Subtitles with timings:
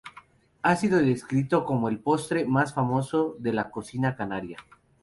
[0.63, 4.57] Ha sido descrito como el postre "más famoso" de la cocina canaria.